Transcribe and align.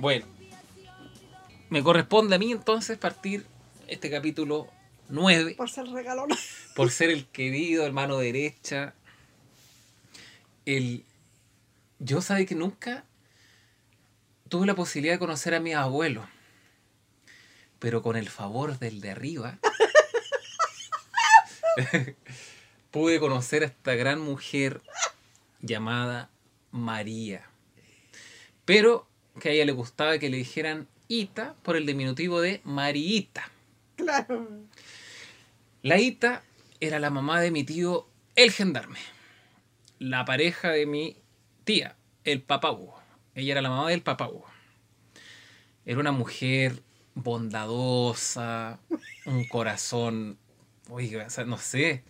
Bueno, 0.00 0.24
me 1.68 1.82
corresponde 1.82 2.34
a 2.34 2.38
mí 2.38 2.52
entonces 2.52 2.96
partir 2.96 3.44
este 3.86 4.08
capítulo 4.10 4.66
9 5.10 5.56
Por 5.58 5.68
ser 5.68 5.88
regalona. 5.88 6.38
por 6.74 6.90
ser 6.90 7.10
el 7.10 7.26
querido 7.26 7.84
hermano 7.84 8.16
derecha. 8.16 8.94
El... 10.64 11.04
Yo 11.98 12.22
sabe 12.22 12.46
que 12.46 12.54
nunca 12.54 13.04
tuve 14.48 14.66
la 14.66 14.74
posibilidad 14.74 15.16
de 15.16 15.18
conocer 15.18 15.54
a 15.54 15.60
mi 15.60 15.74
abuelo, 15.74 16.26
pero 17.78 18.00
con 18.00 18.16
el 18.16 18.30
favor 18.30 18.78
del 18.78 19.02
de 19.02 19.10
arriba 19.10 19.58
pude 22.90 23.20
conocer 23.20 23.64
a 23.64 23.66
esta 23.66 23.94
gran 23.96 24.18
mujer 24.18 24.80
llamada 25.60 26.30
María. 26.70 27.50
Pero 28.64 29.09
que 29.40 29.48
a 29.48 29.52
ella 29.52 29.64
le 29.64 29.72
gustaba 29.72 30.18
que 30.18 30.30
le 30.30 30.36
dijeran 30.36 30.86
Ita 31.08 31.56
por 31.62 31.76
el 31.76 31.86
diminutivo 31.86 32.40
de 32.40 32.60
Mariita. 32.62 33.50
Claro. 33.96 34.48
La 35.82 35.98
Ita 35.98 36.44
era 36.78 37.00
la 37.00 37.10
mamá 37.10 37.40
de 37.40 37.50
mi 37.50 37.64
tío, 37.64 38.06
el 38.36 38.52
gendarme. 38.52 39.00
La 39.98 40.24
pareja 40.24 40.70
de 40.70 40.86
mi 40.86 41.16
tía, 41.64 41.96
el 42.24 42.40
papá 42.42 42.70
Hugo. 42.70 43.00
Ella 43.34 43.52
era 43.52 43.62
la 43.62 43.70
mamá 43.70 43.90
del 43.90 44.02
papá 44.02 44.28
Hugo. 44.28 44.46
Era 45.84 45.98
una 45.98 46.12
mujer 46.12 46.82
bondadosa, 47.14 48.78
un 49.26 49.44
corazón. 49.48 50.38
Oiga, 50.88 51.26
o 51.26 51.30
sea, 51.30 51.44
no 51.44 51.58
sé. 51.58 52.04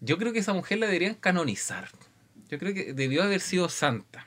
Yo 0.00 0.18
creo 0.18 0.32
que 0.32 0.38
esa 0.38 0.54
mujer 0.54 0.78
la 0.78 0.86
deberían 0.86 1.14
canonizar. 1.14 1.88
Yo 2.48 2.58
creo 2.58 2.74
que 2.74 2.92
debió 2.92 3.22
haber 3.22 3.40
sido 3.40 3.68
santa. 3.68 4.26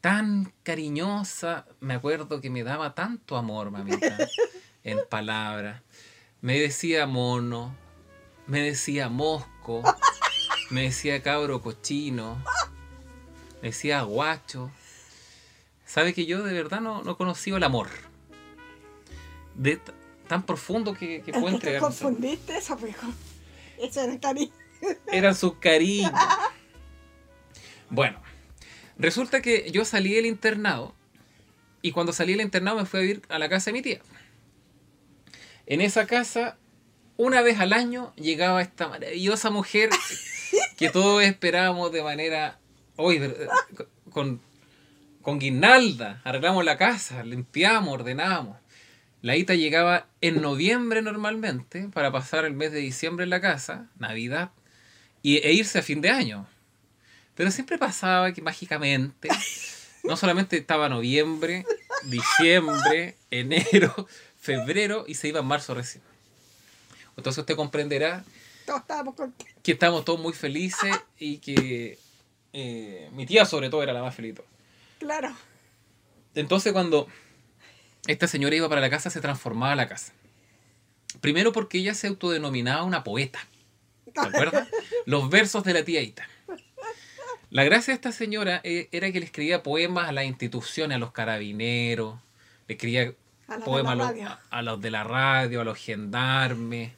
Tan 0.00 0.52
cariñosa, 0.62 1.66
me 1.80 1.94
acuerdo 1.94 2.40
que 2.40 2.50
me 2.50 2.62
daba 2.62 2.94
tanto 2.94 3.36
amor, 3.36 3.70
mamita, 3.70 4.16
en 4.84 5.00
palabras. 5.08 5.82
Me 6.40 6.58
decía 6.60 7.06
mono, 7.06 7.74
me 8.46 8.60
decía 8.60 9.08
mosco, 9.08 9.82
me 10.70 10.82
decía 10.82 11.22
cabro 11.22 11.60
cochino, 11.60 12.42
me 13.62 13.68
decía 13.68 14.02
guacho. 14.02 14.70
Sabe 15.84 16.14
que 16.14 16.26
yo 16.26 16.42
de 16.42 16.52
verdad 16.52 16.80
no, 16.80 17.02
no 17.02 17.12
he 17.12 17.16
conocido 17.16 17.56
el 17.56 17.64
amor. 17.64 17.88
De 19.54 19.80
tan 20.28 20.42
profundo 20.44 20.94
que, 20.94 21.22
que 21.22 21.30
entregar. 21.30 21.80
confundiste 21.80 22.58
eso, 22.58 22.76
mijo. 22.76 23.06
Eso 23.78 24.02
era 24.02 24.18
cariño. 24.18 24.52
Eran 25.06 25.34
sus 25.34 25.54
cariños. 25.60 26.12
Bueno, 27.88 28.20
resulta 28.98 29.42
que 29.42 29.70
yo 29.70 29.84
salí 29.84 30.14
del 30.14 30.26
internado 30.26 30.94
y 31.82 31.92
cuando 31.92 32.12
salí 32.12 32.32
del 32.32 32.42
internado 32.42 32.78
me 32.78 32.86
fui 32.86 33.00
a 33.00 33.02
vivir 33.02 33.22
a 33.28 33.38
la 33.38 33.48
casa 33.48 33.66
de 33.66 33.72
mi 33.74 33.82
tía. 33.82 34.00
En 35.66 35.80
esa 35.80 36.06
casa, 36.06 36.56
una 37.16 37.42
vez 37.42 37.58
al 37.60 37.72
año 37.72 38.12
llegaba 38.16 38.62
esta 38.62 38.88
maravillosa 38.88 39.50
mujer 39.50 39.90
que 40.76 40.90
todos 40.90 41.22
esperábamos 41.22 41.92
de 41.92 42.02
manera. 42.02 42.58
Hoy, 42.96 43.20
con, 44.10 44.40
con 45.22 45.38
guirnalda, 45.38 46.22
arreglamos 46.24 46.64
la 46.64 46.78
casa, 46.78 47.22
limpiamos, 47.24 47.92
ordenamos. 47.92 48.56
La 49.22 49.36
Ita 49.36 49.54
llegaba 49.54 50.06
en 50.20 50.40
noviembre 50.40 51.02
normalmente 51.02 51.88
para 51.92 52.12
pasar 52.12 52.44
el 52.44 52.52
mes 52.52 52.70
de 52.70 52.78
diciembre 52.78 53.24
en 53.24 53.30
la 53.30 53.40
casa, 53.40 53.90
Navidad, 53.98 54.52
y, 55.22 55.38
e 55.38 55.52
irse 55.52 55.80
a 55.80 55.82
fin 55.82 56.00
de 56.00 56.10
año. 56.10 56.46
Pero 57.36 57.50
siempre 57.50 57.78
pasaba 57.78 58.32
que 58.32 58.42
mágicamente, 58.42 59.28
no 60.02 60.16
solamente 60.16 60.56
estaba 60.56 60.88
noviembre, 60.88 61.64
diciembre, 62.04 63.16
enero, 63.30 63.94
febrero 64.40 65.04
y 65.06 65.14
se 65.14 65.28
iba 65.28 65.40
en 65.40 65.46
marzo 65.46 65.74
recién. 65.74 66.02
Entonces 67.16 67.38
usted 67.40 67.56
comprenderá 67.56 68.24
Todos 68.66 68.80
estábamos 68.80 69.14
contentos. 69.14 69.62
que 69.62 69.72
estamos 69.72 70.04
todos 70.04 70.20
muy 70.20 70.32
felices 70.32 70.94
y 71.18 71.38
que 71.38 71.98
eh, 72.52 73.08
mi 73.12 73.26
tía 73.26 73.44
sobre 73.44 73.70
todo 73.70 73.82
era 73.82 73.92
la 73.92 74.02
más 74.02 74.14
feliz. 74.14 74.34
Claro. 74.98 75.34
Entonces 76.34 76.72
cuando 76.72 77.06
esta 78.06 78.26
señora 78.28 78.56
iba 78.56 78.68
para 78.68 78.80
la 78.80 78.90
casa 78.90 79.10
se 79.10 79.20
transformaba 79.20 79.74
la 79.76 79.88
casa. 79.88 80.12
Primero 81.20 81.52
porque 81.52 81.78
ella 81.78 81.94
se 81.94 82.06
autodenominaba 82.06 82.82
una 82.84 83.04
poeta. 83.04 83.40
¿Te 84.12 84.20
acuerdas? 84.20 84.68
Los 85.06 85.28
versos 85.28 85.64
de 85.64 85.72
la 85.74 85.84
tía 85.84 86.00
Ita. 86.02 86.26
La 87.56 87.64
gracia 87.64 87.92
de 87.92 87.94
esta 87.94 88.12
señora 88.12 88.60
eh, 88.64 88.88
era 88.92 89.10
que 89.10 89.18
le 89.18 89.24
escribía 89.24 89.62
poemas 89.62 90.10
a 90.10 90.12
las 90.12 90.26
instituciones, 90.26 90.96
a 90.96 90.98
los 90.98 91.12
carabineros, 91.12 92.18
le 92.68 92.74
escribía 92.74 93.14
A 93.48 93.56
poemas 93.60 93.92
a 94.50 94.60
los, 94.60 94.74
a- 94.74 94.76
de 94.76 94.90
la 94.90 95.04
radio, 95.04 95.62
a 95.62 95.64
los 95.64 95.78
gendarmes, 95.78 96.92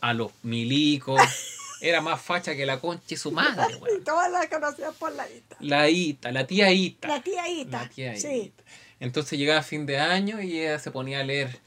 a 0.00 0.14
los 0.14 0.32
milicos. 0.42 1.20
Era 1.82 2.00
más 2.00 2.18
facha 2.22 2.56
que 2.56 2.64
la 2.64 2.78
concha 2.78 3.04
y 3.10 3.16
su 3.18 3.30
madre, 3.30 3.74
Y 3.74 3.76
weón. 3.76 4.02
todas 4.04 4.32
la 4.32 4.48
conocían 4.48 4.94
por 4.98 5.12
la 5.12 5.28
Ita. 5.30 5.56
La 5.60 5.90
Ita, 5.90 6.32
la 6.32 6.46
tía 6.46 6.72
Ita. 6.72 7.06
La 7.08 7.20
tía 7.22 7.46
Ita. 7.48 7.82
La 7.82 7.88
tía 7.90 8.16
Sí. 8.16 8.28
Ita. 8.54 8.64
Entonces 9.00 9.38
llegaba 9.38 9.62
fin 9.62 9.84
de 9.84 9.98
año 9.98 10.40
y 10.40 10.60
ella 10.60 10.78
se 10.78 10.90
ponía 10.90 11.20
a 11.20 11.24
leer. 11.24 11.58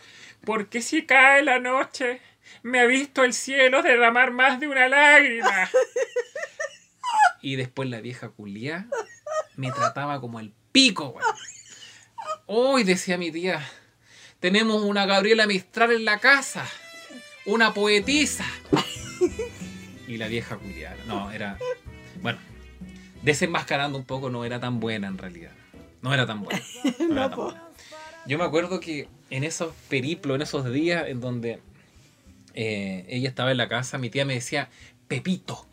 Porque 0.43 0.81
si 0.81 1.05
cae 1.05 1.43
la 1.43 1.59
noche, 1.59 2.19
me 2.63 2.79
ha 2.79 2.85
visto 2.85 3.23
el 3.23 3.33
cielo 3.35 3.83
derramar 3.83 4.31
más 4.31 4.59
de 4.59 4.67
una 4.67 4.87
lágrima. 4.89 5.69
y 7.43 7.57
después 7.57 7.89
la 7.89 8.01
vieja 8.01 8.29
culia 8.29 8.87
me 9.57 9.71
trataba 9.71 10.19
como 10.19 10.39
el 10.39 10.53
pico, 10.71 11.09
güey. 11.09 11.25
Hoy 12.47 12.83
decía 12.83 13.17
mi 13.17 13.31
tía, 13.31 13.63
tenemos 14.39 14.81
una 14.81 15.05
Gabriela 15.05 15.45
Mistral 15.45 15.91
en 15.91 16.05
la 16.05 16.19
casa, 16.19 16.65
una 17.45 17.73
poetisa. 17.73 18.45
y 20.07 20.17
la 20.17 20.27
vieja 20.27 20.57
culia, 20.57 20.95
no, 21.05 21.31
era, 21.31 21.59
bueno, 22.21 22.39
desenmascarando 23.21 23.97
un 23.97 24.05
poco, 24.05 24.29
no 24.29 24.45
era 24.45 24.59
tan 24.59 24.79
buena 24.79 25.07
en 25.07 25.17
realidad. 25.17 25.51
No 26.01 26.13
era 26.13 26.25
tan 26.25 26.43
buena. 26.43 26.61
no 26.99 27.11
era 27.13 27.29
tan 27.29 27.39
buena. 27.39 27.63
Yo 28.25 28.37
me 28.37 28.45
acuerdo 28.45 28.79
que 28.79 29.09
en 29.29 29.43
esos 29.43 29.73
periplos, 29.89 30.35
en 30.35 30.41
esos 30.41 30.71
días 30.71 31.07
en 31.09 31.19
donde 31.19 31.59
eh, 32.53 33.05
ella 33.09 33.27
estaba 33.27 33.51
en 33.51 33.57
la 33.57 33.67
casa, 33.67 33.97
mi 33.97 34.09
tía 34.09 34.23
me 34.23 34.33
decía, 34.33 34.69
Pepito, 35.09 35.67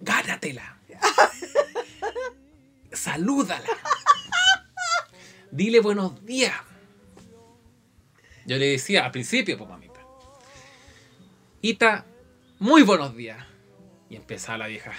gánatela. 0.00 0.78
Salúdala. 2.92 3.68
Dile 5.50 5.80
buenos 5.80 6.24
días. 6.24 6.54
Yo 8.46 8.56
le 8.56 8.66
decía 8.66 9.04
al 9.04 9.10
principio, 9.10 9.58
pues 9.58 9.68
mamita. 9.68 10.00
Ita, 11.62 12.06
muy 12.58 12.82
buenos 12.82 13.16
días. 13.16 13.44
Y 14.08 14.16
empezaba 14.16 14.58
la 14.58 14.66
vieja. 14.68 14.92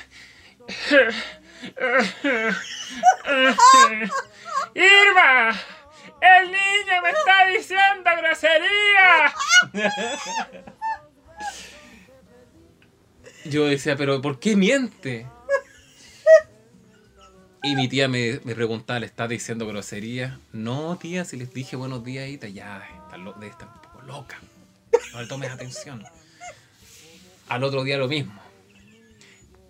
Irma, 4.74 5.52
el 6.22 6.52
niño 6.52 7.02
me 7.04 7.10
está 7.10 7.48
diciendo 7.48 8.10
grosería. 8.18 9.34
Yo 13.50 13.66
decía, 13.66 13.96
pero 13.96 14.22
¿por 14.22 14.40
qué 14.40 14.56
miente? 14.56 15.28
Y 17.64 17.76
mi 17.76 17.88
tía 17.88 18.08
me, 18.08 18.40
me 18.44 18.56
preguntaba, 18.56 19.00
¿le 19.00 19.06
estás 19.06 19.30
diciendo 19.30 19.68
grosería? 19.68 20.40
No, 20.54 20.98
tía, 20.98 21.26
si 21.26 21.38
les 21.38 21.54
dije 21.54 21.76
buenos 21.76 22.04
días, 22.04 22.30
Ita, 22.30 22.48
ya, 22.48 22.82
está 23.04 23.18
debe 23.18 23.48
estar 23.48 23.68
un 23.68 23.82
poco 23.82 24.02
loca. 24.04 24.40
No 25.14 25.22
le 25.22 25.28
tomes 25.28 25.52
atención. 25.52 26.04
Al 27.50 27.64
otro 27.64 27.84
día 27.84 27.98
lo 27.98 28.08
mismo. 28.08 28.42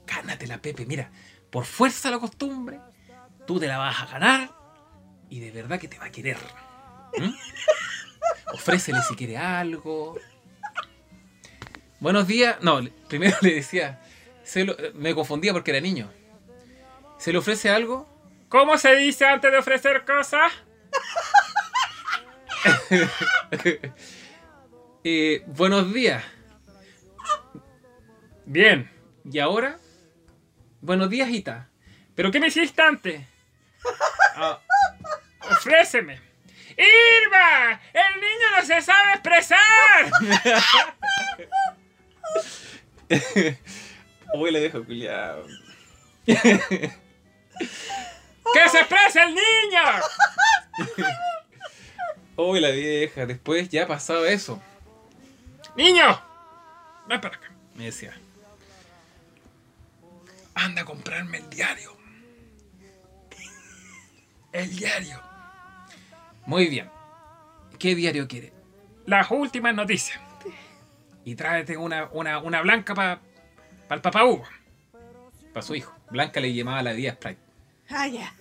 Gánatela, 0.06 0.62
Pepe, 0.62 0.86
mira, 0.86 1.12
por 1.50 1.66
fuerza 1.66 2.12
la 2.12 2.20
costumbre, 2.20 2.80
tú 3.46 3.60
te 3.60 3.68
la 3.68 3.78
vas 3.78 4.02
a 4.02 4.06
ganar 4.06 4.52
y 5.30 5.40
de 5.40 5.52
verdad 5.52 5.80
que 5.80 5.88
te 5.88 5.98
va 5.98 6.06
a 6.06 6.12
querer. 6.12 6.38
¿Mm? 7.18 7.34
Ofrécele 8.54 9.00
si 9.08 9.16
quiere 9.16 9.38
algo. 9.38 10.18
Buenos 12.00 12.28
días. 12.28 12.58
No, 12.62 12.80
primero 13.08 13.36
le 13.42 13.56
decía, 13.56 14.00
se 14.44 14.66
lo- 14.66 14.76
me 14.94 15.14
confundía 15.16 15.54
porque 15.54 15.72
era 15.72 15.80
niño. 15.82 16.12
¿Se 17.18 17.32
le 17.32 17.40
ofrece 17.40 17.70
algo? 17.70 18.08
¿Cómo 18.50 18.78
se 18.78 18.96
dice 18.96 19.26
antes 19.26 19.52
de 19.52 19.58
ofrecer 19.58 20.06
cosas? 20.06 20.52
Eh, 25.10 25.42
buenos 25.46 25.94
días. 25.94 26.22
Bien. 28.46 28.92
¿Y 29.24 29.40
ahora? 29.40 29.78
Buenos 30.82 31.10
días, 31.10 31.30
Ita. 31.30 31.70
¿Pero 32.14 32.30
qué 32.30 32.42
me 32.42 32.48
hiciste 32.48 32.82
antes? 32.82 33.22
Ah, 34.40 34.60
ofréceme. 35.50 36.20
¡Irma! 36.78 37.80
¡El 37.94 38.22
niño 38.22 38.48
no 38.56 38.64
se 38.66 38.82
sabe 38.84 39.14
expresar! 39.14 40.12
Uy, 44.34 44.52
la 44.52 44.60
vieja 44.60 44.82
culiada. 44.82 45.44
¡Que 46.26 46.92
se 48.70 48.80
exprese 48.80 49.24
el 49.24 49.36
niño! 49.36 49.82
Uy, 52.50 52.60
la 52.60 52.70
vieja. 52.70 53.26
Después 53.26 53.70
ya 53.70 53.88
pasado 53.88 54.26
eso. 54.26 54.62
¡Niño! 55.76 56.22
Ven 57.08 57.22
para 57.22 57.36
acá. 57.36 57.52
Me 57.76 57.86
decía. 57.86 58.14
Anda 60.54 60.82
a 60.82 60.86
comprarme 60.86 61.38
el 61.38 61.50
diario. 61.50 61.96
El 64.52 64.76
diario. 64.76 65.22
Muy 66.46 66.68
bien. 66.68 66.90
¿Qué 67.78 67.96
diario 67.96 68.28
quiere? 68.28 68.52
Las 69.06 69.30
últimas 69.30 69.76
noticias. 69.76 70.20
Y 71.28 71.36
tráete 71.36 71.76
una, 71.76 72.08
una, 72.14 72.40
una 72.40 72.62
blanca 72.62 72.96
para 72.96 73.20
el 73.90 74.00
papá 74.00 74.24
Hugo. 74.24 74.46
Para 75.52 75.62
su 75.62 75.76
hijo. 75.76 75.94
Blanca 76.10 76.40
le 76.40 76.54
llamaba 76.54 76.82
la 76.82 76.94
día 76.94 77.16
Sprite. 77.16 77.42
Ah, 77.90 78.08
ya. 78.08 78.34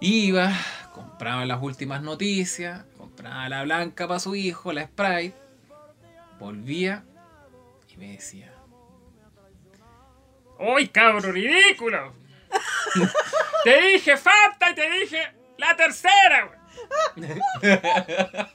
Iba, 0.00 0.54
compraba 0.94 1.44
las 1.44 1.60
últimas 1.60 2.00
noticias, 2.00 2.86
compraba 2.96 3.46
la 3.50 3.62
blanca 3.64 4.08
para 4.08 4.20
su 4.20 4.34
hijo, 4.34 4.72
la 4.72 4.86
Sprite. 4.86 5.36
Volvía 6.38 7.04
y 7.90 7.98
me 7.98 8.12
decía: 8.12 8.54
¡Uy, 10.58 10.88
cabro 10.88 11.30
ridículo! 11.30 12.14
te 13.64 13.82
dije 13.82 14.16
Fanta 14.16 14.70
y 14.70 14.74
te 14.74 14.90
dije 14.92 15.30
la 15.58 15.76
tercera. 15.76 16.58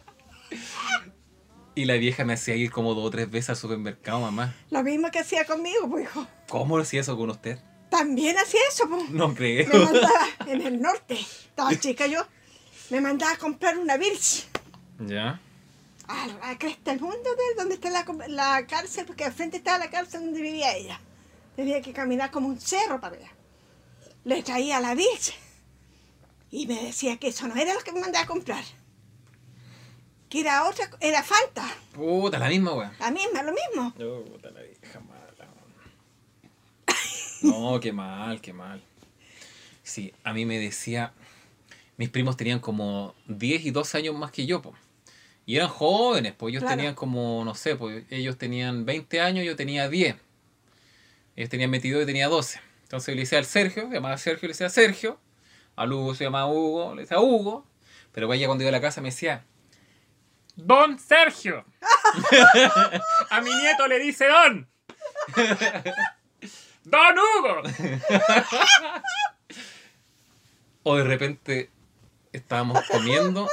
y 1.75 1.85
la 1.85 1.95
vieja 1.95 2.23
me 2.23 2.33
hacía 2.33 2.55
ir 2.55 2.71
como 2.71 2.93
dos 2.93 3.05
o 3.05 3.09
tres 3.11 3.29
veces 3.29 3.51
al 3.51 3.55
supermercado, 3.57 4.21
mamá. 4.21 4.55
Lo 4.71 4.81
mismo 4.81 5.11
que 5.11 5.19
hacía 5.19 5.45
conmigo, 5.45 5.89
pues, 5.89 6.05
hijo. 6.05 6.25
¿Cómo 6.47 6.77
hacía 6.77 7.01
eso 7.01 7.17
con 7.17 7.29
usted? 7.29 7.59
También 7.89 8.37
hacía 8.37 8.61
eso, 8.71 8.89
pues. 8.89 9.09
No 9.09 9.33
creo. 9.35 9.67
Me 9.71 9.79
mandaba 9.79 10.27
en 10.47 10.61
el 10.61 10.81
norte. 10.81 11.15
Estaba 11.15 11.77
chica 11.77 12.07
yo. 12.07 12.25
Me 12.89 13.01
mandaba 13.01 13.33
a 13.33 13.37
comprar 13.37 13.77
una 13.77 13.97
Birch. 13.97 14.47
¿Ya? 14.99 15.39
A 16.07 16.27
la 16.27 16.57
cresta 16.57 16.91
del 16.91 17.01
mundo, 17.01 17.17
de 17.23 17.55
donde 17.57 17.75
está 17.75 17.89
la, 17.89 18.05
la 18.27 18.65
cárcel, 18.67 19.05
porque 19.05 19.25
al 19.25 19.33
frente 19.33 19.57
estaba 19.57 19.77
la 19.77 19.89
cárcel 19.89 20.21
donde 20.21 20.41
vivía 20.41 20.75
ella. 20.75 20.99
Tenía 21.55 21.81
que 21.81 21.93
caminar 21.93 22.31
como 22.31 22.47
un 22.47 22.59
cerro 22.59 23.01
para 23.01 23.15
allá. 23.15 23.31
Le 24.23 24.43
traía 24.43 24.79
la 24.79 24.95
Birch. 24.95 25.33
Y 26.51 26.67
me 26.67 26.81
decía 26.83 27.17
que 27.17 27.27
eso 27.29 27.47
no 27.47 27.55
era 27.55 27.73
lo 27.73 27.81
que 27.81 27.91
me 27.91 28.01
mandaba 28.01 28.23
a 28.23 28.27
comprar. 28.27 28.63
Que 30.29 30.41
era 30.41 30.67
otra, 30.67 30.89
era 30.99 31.23
Fanta. 31.23 31.65
Puta, 31.93 32.39
la 32.39 32.49
misma, 32.49 32.73
weón. 32.73 32.91
La 32.99 33.11
misma, 33.11 33.43
lo 33.43 33.51
mismo. 33.53 33.93
Puta, 33.93 34.49
la 34.51 34.61
vieja 34.61 34.99
mala. 35.01 35.21
No, 37.41 37.79
qué 37.79 37.91
mal, 37.91 38.41
qué 38.41 38.53
mal. 38.53 38.81
Sí, 39.83 40.13
a 40.23 40.33
mí 40.33 40.45
me 40.45 40.57
decía, 40.57 41.13
mis 41.97 42.09
primos 42.09 42.37
tenían 42.37 42.59
como 42.59 43.13
10 43.27 43.65
y 43.65 43.71
12 43.71 43.97
años 43.99 44.15
más 44.15 44.31
que 44.31 44.45
yo, 44.47 44.61
po. 44.61 44.73
Y 45.45 45.57
eran 45.57 45.67
jóvenes, 45.69 46.33
pues 46.35 46.51
ellos 46.51 46.63
Claro. 46.63 46.77
tenían 46.77 46.95
como, 46.95 47.45
no 47.45 47.53
sé, 47.53 47.75
pues 47.75 48.03
ellos 48.09 48.37
tenían 48.37 48.85
20 48.85 49.21
años, 49.21 49.45
yo 49.45 49.55
tenía 49.55 49.87
10. 49.89 50.15
Ellos 51.35 51.49
tenían 51.49 51.69
22 51.69 52.01
y 52.03 52.05
tenía 52.07 52.27
12. 52.29 52.59
Entonces 52.83 53.07
yo 53.07 53.15
le 53.15 53.21
decía 53.21 53.37
al 53.37 53.45
Sergio, 53.45 53.87
se 53.89 53.93
llamaba 53.93 54.17
Sergio, 54.17 54.47
le 54.47 54.53
decía 54.53 54.69
Sergio. 54.69 55.19
Al 55.75 55.91
Hugo 55.93 56.15
se 56.15 56.23
llamaba 56.23 56.47
Hugo, 56.51 56.95
le 56.95 57.01
decía 57.03 57.19
Hugo. 57.19 57.63
Pero 58.11 58.33
ella 58.33 58.47
cuando 58.47 58.63
iba 58.63 58.69
a 58.69 58.71
la 58.71 58.81
casa 58.81 59.01
me 59.01 59.09
decía, 59.09 59.45
Don 60.55 60.97
Sergio. 60.99 61.65
a 63.29 63.41
mi 63.41 63.53
nieto 63.55 63.87
le 63.87 63.99
dice 63.99 64.27
Don. 64.27 64.67
Don 66.83 67.15
Hugo. 67.17 67.61
o 70.83 70.95
de 70.97 71.03
repente 71.03 71.69
estábamos 72.31 72.83
comiendo 72.89 73.49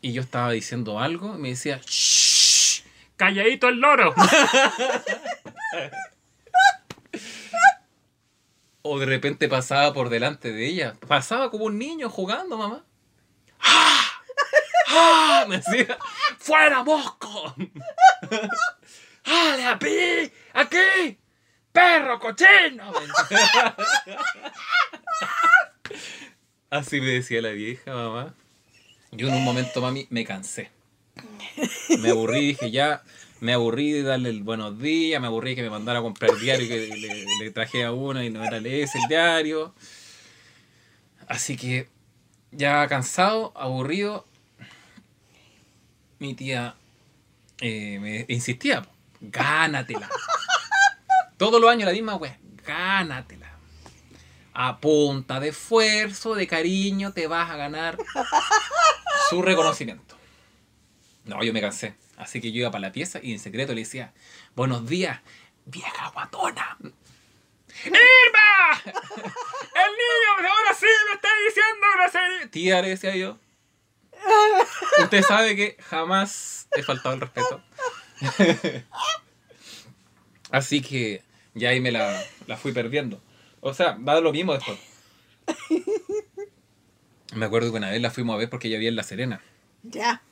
y 0.00 0.12
yo 0.12 0.22
estaba 0.22 0.50
diciendo 0.52 0.98
algo 0.98 1.34
y 1.36 1.38
me 1.38 1.48
decía, 1.50 1.80
"Shh, 1.84 2.82
calladito 3.16 3.68
el 3.68 3.80
loro. 3.80 4.14
o 8.82 8.98
de 8.98 9.06
repente 9.06 9.48
pasaba 9.48 9.92
por 9.94 10.08
delante 10.08 10.52
de 10.52 10.66
ella. 10.66 10.94
Pasaba 11.06 11.50
como 11.50 11.64
un 11.66 11.78
niño 11.78 12.10
jugando, 12.10 12.58
mamá. 12.58 12.84
¡Ah! 14.92 15.46
Me 15.48 15.56
decía, 15.58 15.98
¡fuera 16.38 16.84
mosco! 16.84 17.54
¡Ale, 19.24 19.66
aquí! 19.66 20.32
¡Aquí! 20.52 21.18
¡Perro 21.72 22.18
cochino! 22.18 22.92
Así 26.70 27.00
me 27.00 27.10
decía 27.10 27.40
la 27.42 27.50
vieja, 27.50 27.94
mamá. 27.94 28.34
Yo 29.10 29.28
en 29.28 29.34
un 29.34 29.44
momento, 29.44 29.80
mami, 29.80 30.06
me 30.10 30.24
cansé. 30.24 30.70
Me 32.00 32.10
aburrí, 32.10 32.48
dije 32.48 32.70
ya, 32.70 33.02
me 33.40 33.52
aburrí 33.52 33.92
de 33.92 34.02
darle 34.02 34.30
el 34.30 34.42
buenos 34.42 34.78
días, 34.78 35.20
me 35.20 35.26
aburrí 35.26 35.54
que 35.54 35.62
me 35.62 35.70
mandara 35.70 35.98
a 35.98 36.02
comprar 36.02 36.30
el 36.30 36.40
diario 36.40 36.68
que 36.68 36.88
le, 36.96 37.26
le 37.38 37.50
traje 37.50 37.84
a 37.84 37.92
una 37.92 38.24
y 38.24 38.30
no 38.30 38.44
era 38.44 38.58
ese 38.58 38.98
el 38.98 39.08
diario. 39.08 39.74
Así 41.28 41.56
que, 41.56 41.88
ya 42.50 42.86
cansado, 42.88 43.52
aburrido, 43.54 44.26
mi 46.22 46.34
tía 46.34 46.76
eh, 47.60 47.98
me 48.00 48.24
insistía, 48.28 48.86
gánatela. 49.20 50.08
Todos 51.36 51.60
los 51.60 51.68
años 51.68 51.86
la 51.86 51.92
misma 51.92 52.14
wea, 52.14 52.38
gánatela. 52.64 53.50
A 54.54 54.78
punta 54.78 55.40
de 55.40 55.48
esfuerzo, 55.48 56.36
de 56.36 56.46
cariño, 56.46 57.12
te 57.12 57.26
vas 57.26 57.50
a 57.50 57.56
ganar 57.56 57.98
su 59.30 59.42
reconocimiento. 59.42 60.16
No, 61.24 61.42
yo 61.42 61.52
me 61.52 61.60
cansé. 61.60 61.96
Así 62.16 62.40
que 62.40 62.52
yo 62.52 62.60
iba 62.60 62.70
para 62.70 62.82
la 62.82 62.92
pieza 62.92 63.18
y 63.20 63.32
en 63.32 63.40
secreto 63.40 63.74
le 63.74 63.80
decía, 63.80 64.12
buenos 64.54 64.86
días, 64.86 65.20
vieja 65.64 66.10
guatona. 66.10 66.76
¡Irma! 67.84 68.80
¡El 68.84 69.90
niño 69.90 70.50
ahora 70.50 70.74
sí 70.78 70.86
me 71.08 71.14
está 71.14 71.28
diciendo 71.48 71.86
grosería! 71.96 72.50
Tía, 72.50 72.82
le 72.82 72.90
decía 72.90 73.16
yo. 73.16 73.38
Usted 75.00 75.22
sabe 75.22 75.56
que 75.56 75.76
jamás 75.82 76.68
he 76.76 76.82
faltado 76.82 77.14
el 77.14 77.20
respeto. 77.20 77.62
Así 80.50 80.82
que 80.82 81.22
ya 81.54 81.70
ahí 81.70 81.80
me 81.80 81.90
la, 81.92 82.22
la 82.46 82.56
fui 82.56 82.72
perdiendo. 82.72 83.20
O 83.60 83.74
sea, 83.74 83.92
va 83.92 84.20
lo 84.20 84.32
mismo 84.32 84.52
después. 84.54 84.78
Me 87.34 87.46
acuerdo 87.46 87.70
que 87.70 87.78
una 87.78 87.90
vez 87.90 88.00
la 88.00 88.10
fuimos 88.10 88.34
a 88.34 88.38
ver 88.38 88.50
porque 88.50 88.68
ella 88.68 88.76
vivía 88.76 88.90
en 88.90 88.96
La 88.96 89.02
Serena. 89.02 89.40
Ya. 89.82 90.22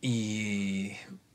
Y 0.00 0.92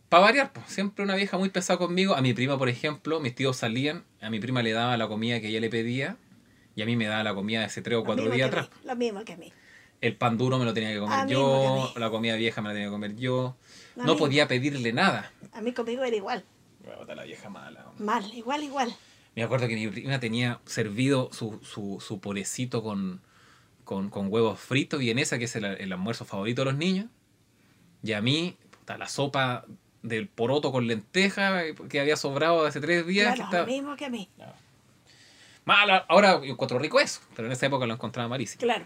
para 0.10 0.24
variar, 0.24 0.54
pues, 0.54 0.68
siempre 0.68 1.04
una 1.04 1.16
vieja 1.16 1.38
muy 1.38 1.50
pesada 1.50 1.78
conmigo. 1.78 2.16
A 2.16 2.22
mi 2.22 2.34
prima, 2.34 2.58
por 2.58 2.70
ejemplo, 2.70 3.20
mis 3.20 3.36
tíos 3.36 3.58
salían, 3.58 4.06
a 4.22 4.30
mi 4.30 4.40
prima 4.40 4.64
le 4.64 4.72
daba 4.72 4.98
la 4.98 5.08
comida 5.08 5.40
que 5.40 5.50
ella 5.50 5.60
le 5.60 5.70
pedía 5.70 6.18
y 6.76 6.82
a 6.82 6.86
mí 6.86 6.96
me 6.96 7.06
daba 7.06 7.24
la 7.24 7.36
comida 7.36 7.60
de 7.60 7.66
hace 7.66 7.82
tres 7.82 8.00
o 8.00 8.04
cuatro 8.04 8.30
días 8.30 8.48
atrás. 8.48 8.70
mí, 8.70 8.88
Lo 8.88 8.96
mismo 8.96 9.26
que 9.26 9.34
a 9.34 9.38
mí. 9.38 9.54
El 10.02 10.16
pan 10.16 10.38
duro 10.38 10.58
me 10.58 10.66
lo 10.66 10.74
tenía 10.74 10.92
que 10.94 11.00
comer 11.00 11.28
yo, 11.28 11.92
mí. 11.96 12.00
la 12.00 12.10
comida 12.10 12.36
vieja 12.36 12.62
me 12.62 12.70
la 12.70 12.74
tenía 12.74 12.88
que 12.88 12.92
comer 12.92 13.16
yo. 13.18 13.56
No 13.96 14.16
podía 14.16 14.48
pedirle 14.48 14.94
nada. 14.94 15.32
A 15.52 15.62
mí 15.62 15.74
conmigo 15.74 16.04
era 16.04 16.16
igual. 16.16 16.46
La 17.08 17.24
vieja 17.24 17.50
mala. 17.50 17.86
Mal, 17.98 18.34
igual, 18.34 18.64
igual. 18.64 18.96
Me 19.36 19.44
acuerdo 19.44 19.68
que 19.68 19.76
mi 19.76 19.88
prima 19.90 20.20
tenía 20.20 20.60
servido 20.66 21.30
su, 21.34 21.60
su, 21.64 22.02
su 22.06 22.20
purecito 22.20 22.82
con, 22.82 23.22
con, 23.84 24.10
con 24.10 24.32
huevos 24.32 24.60
fritos, 24.60 25.00
vienesa, 25.00 25.38
que 25.38 25.46
es 25.46 25.56
el, 25.58 25.66
el 25.66 25.92
almuerzo 25.92 26.24
favorito 26.26 26.62
de 26.62 26.66
los 26.72 26.76
niños. 26.76 27.08
Y 28.02 28.14
a 28.14 28.22
mí, 28.22 28.56
puta, 28.72 28.98
la 28.98 29.08
sopa 29.10 29.66
del 30.02 30.30
poroto 30.30 30.72
con 30.72 30.88
lenteja 30.88 31.62
que 31.90 32.00
había 32.00 32.16
sobrado 32.16 32.66
hace 32.66 32.80
tres 32.80 33.06
días. 33.06 33.36
Claro, 33.36 33.44
estaba- 33.44 33.66
lo 33.66 33.72
mismo 33.72 33.96
que 33.98 34.06
a 34.06 34.10
mí. 34.10 34.30
Mala. 35.66 36.06
Ahora 36.08 36.40
encuentro 36.44 36.80
rico 36.80 37.00
eso, 37.00 37.20
pero 37.36 37.48
en 37.48 37.52
esa 37.52 37.66
época 37.66 37.86
lo 37.86 37.94
encontraba 37.94 38.28
malísimo. 38.30 38.62
Claro. 38.62 38.86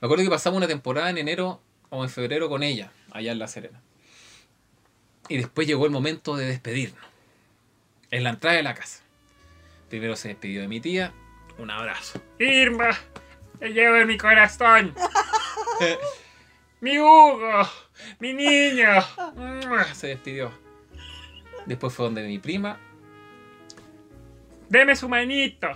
Me 0.00 0.06
acuerdo 0.06 0.24
que 0.24 0.30
pasamos 0.30 0.58
una 0.58 0.66
temporada 0.66 1.08
en 1.08 1.18
enero 1.18 1.60
o 1.88 2.04
en 2.04 2.10
febrero 2.10 2.48
con 2.48 2.62
ella, 2.62 2.92
allá 3.12 3.32
en 3.32 3.38
La 3.38 3.48
Serena. 3.48 3.80
Y 5.28 5.38
después 5.38 5.66
llegó 5.66 5.86
el 5.86 5.90
momento 5.90 6.36
de 6.36 6.46
despedirnos. 6.46 7.04
En 8.10 8.22
la 8.22 8.30
entrada 8.30 8.56
de 8.56 8.62
la 8.62 8.74
casa. 8.74 9.02
Primero 9.88 10.14
se 10.14 10.28
despidió 10.28 10.60
de 10.60 10.68
mi 10.68 10.80
tía. 10.80 11.12
Un 11.58 11.70
abrazo. 11.70 12.20
Irma, 12.38 12.90
te 13.58 13.70
llevo 13.70 13.96
en 13.96 14.06
mi 14.06 14.18
corazón. 14.18 14.94
mi 16.80 16.98
Hugo, 16.98 17.66
mi 18.20 18.34
niño. 18.34 19.02
Se 19.94 20.08
despidió. 20.08 20.52
Después 21.64 21.92
fue 21.94 22.04
donde 22.04 22.22
mi 22.26 22.38
prima. 22.38 22.78
Deme 24.68 24.94
su 24.94 25.08
manito. 25.08 25.68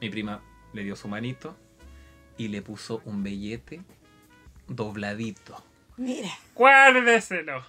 Mi 0.00 0.08
prima 0.08 0.42
le 0.72 0.84
dio 0.84 0.96
su 0.96 1.06
manito 1.06 1.56
y 2.40 2.48
le 2.48 2.62
puso 2.62 3.02
un 3.04 3.22
billete 3.22 3.82
dobladito. 4.66 5.62
Mira. 5.98 6.30
Guárdeselo. 6.54 7.62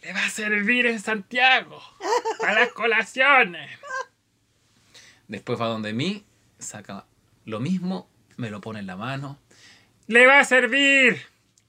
le 0.00 0.12
va 0.14 0.24
a 0.24 0.30
servir 0.30 0.86
en 0.86 1.00
Santiago 1.00 1.82
para 2.40 2.60
las 2.60 2.72
colaciones. 2.72 3.78
Después 5.28 5.60
va 5.60 5.66
donde 5.66 5.92
mí, 5.92 6.24
saca 6.58 7.04
lo 7.44 7.60
mismo, 7.60 8.08
me 8.38 8.48
lo 8.48 8.62
pone 8.62 8.78
en 8.78 8.86
la 8.86 8.96
mano. 8.96 9.38
Le 10.06 10.26
va 10.26 10.38
a 10.38 10.44
servir 10.44 11.20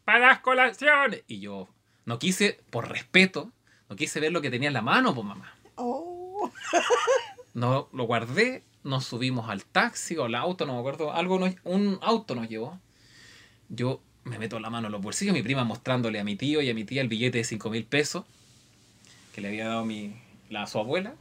para 0.05 0.27
las 0.27 0.39
colaciones. 0.39 1.23
Y 1.27 1.41
yo 1.41 1.67
no 2.05 2.17
quise, 2.17 2.61
por 2.69 2.87
respeto, 2.87 3.51
no 3.89 3.97
quise 3.97 4.21
ver 4.21 4.31
lo 4.31 4.41
que 4.41 4.49
tenía 4.49 4.69
en 4.69 4.73
la 4.73 4.81
mano, 4.81 5.13
pues 5.13 5.27
mamá. 5.27 5.53
Oh, 5.75 6.49
No, 7.53 7.89
lo 7.91 8.05
guardé, 8.05 8.63
nos 8.87 9.05
subimos 9.05 9.49
al 9.49 9.63
taxi 9.65 10.17
o 10.17 10.25
al 10.25 10.35
auto, 10.35 10.65
no 10.65 10.73
me 10.73 10.79
acuerdo, 10.79 11.11
algo 11.13 11.39
nos- 11.39 11.55
un 11.63 11.99
auto 12.01 12.35
nos 12.35 12.47
llevó. 12.49 12.79
Yo 13.69 14.01
me 14.23 14.39
meto 14.39 14.59
la 14.59 14.69
mano 14.69 14.87
en 14.87 14.91
los 14.93 15.01
bolsillos, 15.01 15.33
mi 15.33 15.43
prima 15.43 15.63
mostrándole 15.63 16.19
a 16.19 16.23
mi 16.23 16.35
tío 16.35 16.61
y 16.61 16.69
a 16.69 16.73
mi 16.73 16.83
tía 16.83 17.01
el 17.01 17.07
billete 17.07 17.37
de 17.39 17.43
5 17.43 17.69
mil 17.69 17.85
pesos 17.85 18.25
que 19.33 19.41
le 19.41 19.49
había 19.49 19.67
dado 19.67 19.85
mi, 19.85 20.15
la, 20.49 20.63
a 20.63 20.67
su 20.67 20.79
abuela. 20.79 21.15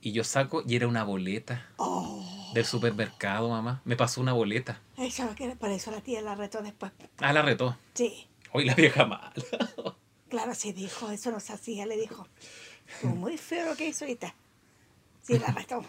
Y 0.00 0.12
yo 0.12 0.22
saco 0.24 0.62
y 0.66 0.76
era 0.76 0.86
una 0.86 1.02
boleta 1.04 1.66
oh. 1.76 2.50
del 2.52 2.66
supermercado, 2.66 3.48
mamá. 3.48 3.80
Me 3.86 3.96
pasó 3.96 4.20
una 4.20 4.34
boleta. 4.34 4.80
Eso 4.98 5.34
por 5.58 5.70
eso 5.70 5.90
la 5.90 6.00
tía 6.02 6.20
la 6.20 6.34
retó 6.34 6.62
después. 6.62 6.92
Ah, 7.18 7.32
la 7.32 7.40
retó. 7.42 7.76
Sí, 7.94 8.26
Hoy 8.52 8.64
la 8.66 8.74
vieja 8.74 9.04
mala. 9.06 9.32
claro, 10.28 10.54
sí 10.54 10.72
dijo, 10.72 11.10
eso 11.10 11.30
no 11.30 11.40
se 11.40 11.52
hacía, 11.52 11.86
le 11.86 11.96
dijo. 11.96 12.28
Estuvo 12.86 13.16
muy 13.16 13.36
feo 13.38 13.70
lo 13.70 13.76
que 13.76 13.88
hizo 13.88 14.04
ahorita. 14.04 14.34
Sí, 15.22 15.38
la 15.38 15.48
retó. 15.52 15.84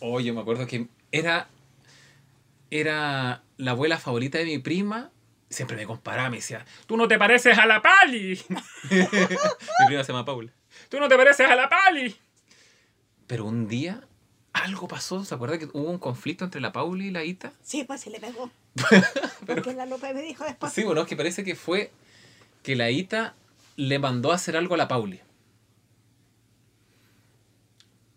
Oye, 0.00 0.32
me 0.32 0.40
acuerdo 0.40 0.66
que 0.66 0.88
era. 1.12 1.48
Era 2.70 3.42
la 3.56 3.70
abuela 3.70 3.98
favorita 3.98 4.38
de 4.38 4.44
mi 4.44 4.58
prima. 4.58 5.10
Siempre 5.48 5.76
me 5.76 5.86
comparaba, 5.86 6.30
me 6.30 6.38
decía, 6.38 6.64
tú 6.86 6.96
no 6.96 7.06
te 7.06 7.16
pareces 7.18 7.58
a 7.58 7.66
la 7.66 7.80
Pali. 7.80 8.40
mi 8.90 9.86
prima 9.86 10.02
se 10.02 10.12
llama 10.12 10.24
Paula. 10.24 10.52
Tú 10.88 10.98
no 10.98 11.08
te 11.08 11.16
pareces 11.16 11.48
a 11.48 11.54
la 11.54 11.68
Pali. 11.68 12.16
Pero 13.28 13.44
un 13.44 13.68
día 13.68 14.02
algo 14.54 14.88
pasó. 14.88 15.24
¿Se 15.24 15.34
acuerda 15.34 15.58
que 15.58 15.66
hubo 15.66 15.90
un 15.90 15.98
conflicto 15.98 16.44
entre 16.44 16.60
la 16.60 16.72
Pauli 16.72 17.08
y 17.08 17.10
la 17.10 17.24
Ita? 17.24 17.52
Sí, 17.62 17.84
pues 17.84 18.00
sí 18.00 18.10
le 18.10 18.20
pegó. 18.20 18.50
Porque 19.46 19.74
la 19.74 19.84
Lupe 19.84 20.14
me 20.14 20.22
dijo 20.22 20.44
después. 20.44 20.72
Sí, 20.72 20.84
bueno, 20.84 21.02
es 21.02 21.06
que 21.06 21.16
parece 21.16 21.44
que 21.44 21.54
fue 21.54 21.92
que 22.62 22.76
la 22.76 22.90
Ita 22.90 23.34
le 23.76 23.98
mandó 23.98 24.32
a 24.32 24.36
hacer 24.36 24.56
algo 24.56 24.74
a 24.74 24.78
la 24.78 24.88
Pauli. 24.88 25.20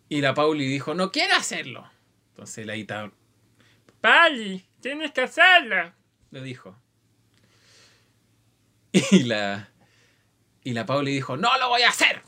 Y 0.10 0.22
la 0.22 0.34
Pauli 0.34 0.68
dijo, 0.68 0.94
no 0.94 1.12
quiero 1.12 1.36
hacerlo. 1.36 1.90
Entonces 2.30 2.66
la 2.66 2.76
Ita, 2.76 3.12
Pali, 4.02 4.66
tienes 4.80 5.12
que 5.12 5.22
hacerlo. 5.22 5.94
Le 6.32 6.42
dijo. 6.42 6.76
Y 9.12 9.24
la, 9.24 9.70
y 10.64 10.74
la 10.74 10.86
Pauli 10.86 11.12
dijo, 11.12 11.38
no 11.38 11.56
lo 11.60 11.70
voy 11.70 11.84
a 11.84 11.90
hacer. 11.90 12.22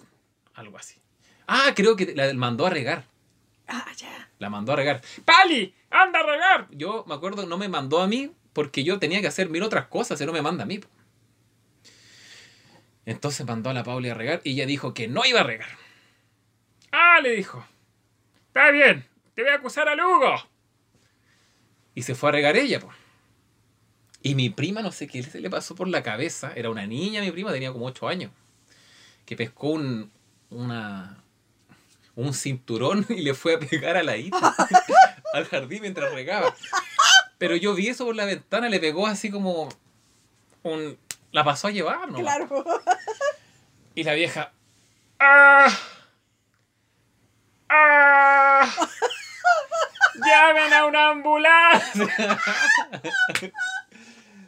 Algo 0.54 0.78
así. 0.78 1.00
Ah, 1.48 1.74
creo 1.76 1.96
que 1.96 2.14
la 2.16 2.32
mandó 2.34 2.68
a 2.68 2.70
regar. 2.70 3.06
Ah, 3.68 3.88
ya. 3.98 4.30
La 4.40 4.50
mandó 4.50 4.74
a 4.74 4.76
regar. 4.76 5.02
¡Pali! 5.26 5.74
¡Anda 5.90 6.20
a 6.20 6.24
regar! 6.24 6.68
Yo 6.72 7.06
me 7.08 7.16
acuerdo, 7.16 7.46
no 7.46 7.58
me 7.58 7.70
mandó 7.70 8.02
a 8.02 8.08
mí 8.08 8.32
porque 8.54 8.84
yo 8.84 9.00
tenía 9.00 9.22
que 9.22 9.28
hacer 9.28 9.50
mil 9.50 9.64
otras 9.64 9.88
cosas 9.88 10.20
y 10.22 10.26
no 10.26 10.34
me 10.34 10.42
manda 10.42 10.64
a 10.64 10.68
mí. 10.68 10.80
Entonces 13.06 13.46
mandó 13.48 13.70
a 13.70 13.74
la 13.74 13.84
Pauli 13.84 14.10
a 14.10 14.14
regar 14.14 14.42
y 14.44 14.52
ella 14.52 14.66
dijo 14.66 14.94
que 14.94 15.08
no 15.08 15.26
iba 15.26 15.40
a 15.40 15.44
regar. 15.44 15.70
Ah, 16.92 17.20
le 17.22 17.32
dijo. 17.32 17.66
Está 18.48 18.72
bien, 18.72 19.08
te 19.36 19.44
voy 19.44 19.52
a 19.52 19.56
acusar 19.56 19.88
a 19.88 19.96
Lugo. 19.96 20.36
Y 21.96 22.04
se 22.04 22.16
fue 22.16 22.30
a 22.30 22.32
regar 22.32 22.58
ella, 22.58 22.80
pues. 22.80 22.96
Y 24.22 24.36
mi 24.36 24.50
prima, 24.50 24.82
no 24.82 24.92
sé 24.92 25.08
qué 25.08 25.24
se 25.24 25.40
le 25.40 25.50
pasó 25.50 25.76
por 25.76 25.88
la 25.88 26.04
cabeza. 26.04 26.52
Era 26.56 26.70
una 26.70 26.86
niña, 26.86 27.22
mi 27.22 27.32
prima, 27.32 27.52
tenía 27.52 27.72
como 27.72 27.86
8 27.86 28.08
años. 28.08 28.32
Que 29.26 29.36
pescó 29.36 29.70
un, 29.70 30.12
una, 30.50 31.24
un 32.16 32.34
cinturón 32.34 33.06
y 33.10 33.22
le 33.22 33.34
fue 33.34 33.56
a 33.56 33.60
pegar 33.60 33.98
a 33.98 34.04
la 34.04 34.18
Ita 34.18 34.56
al 35.34 35.46
jardín 35.46 35.82
mientras 35.82 36.12
regaba. 36.14 36.54
Pero 37.38 37.56
yo 37.56 37.74
vi 37.76 37.88
eso 37.88 38.06
por 38.06 38.16
la 38.16 38.26
ventana, 38.26 38.68
le 38.68 38.80
pegó 38.80 39.08
así 39.08 39.32
como 39.32 39.70
un... 40.64 40.98
La 41.32 41.44
pasó 41.44 41.68
a 41.68 41.72
llevar, 41.72 42.12
¿no? 42.12 42.20
Claro. 42.20 42.66
Y 43.96 44.04
la 44.04 44.14
vieja... 44.14 44.52
¡Ah! 45.20 45.70
¡Ah! 47.70 48.68
¡Llamen 50.16 50.74
a 50.74 50.86
una 50.86 51.10
ambulancia! 51.10 52.40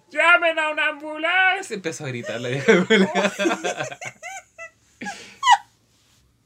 ¡Llamen 0.09 0.59
a 0.59 0.69
una 0.69 0.87
ambulancia! 0.87 1.75
Empezó 1.75 2.05
a 2.05 2.07
gritar 2.09 2.41
la 2.41 2.49
vieja. 2.49 2.73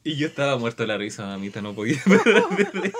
Y 0.03 0.17
yo 0.17 0.27
estaba 0.27 0.57
muerto 0.57 0.83
de 0.83 0.87
la 0.87 0.97
risa, 0.97 1.25
mamita, 1.25 1.61
no 1.61 1.73
podía 1.73 1.99
parar 2.05 2.49
de 2.49 2.65
reír. 2.65 2.93